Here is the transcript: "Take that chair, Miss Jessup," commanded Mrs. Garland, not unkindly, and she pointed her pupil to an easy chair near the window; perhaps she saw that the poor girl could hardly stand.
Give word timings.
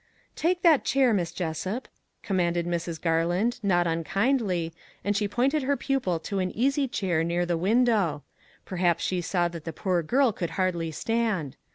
"Take 0.35 0.63
that 0.63 0.83
chair, 0.83 1.13
Miss 1.13 1.31
Jessup," 1.31 1.87
commanded 2.23 2.65
Mrs. 2.65 2.99
Garland, 2.99 3.59
not 3.61 3.85
unkindly, 3.85 4.73
and 5.03 5.15
she 5.15 5.27
pointed 5.27 5.61
her 5.61 5.77
pupil 5.77 6.17
to 6.21 6.39
an 6.39 6.49
easy 6.57 6.87
chair 6.87 7.23
near 7.23 7.45
the 7.45 7.55
window; 7.55 8.23
perhaps 8.65 9.03
she 9.03 9.21
saw 9.21 9.47
that 9.49 9.63
the 9.63 9.71
poor 9.71 10.01
girl 10.01 10.31
could 10.31 10.49
hardly 10.57 10.89
stand. 10.89 11.55